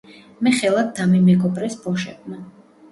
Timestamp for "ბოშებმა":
1.87-2.43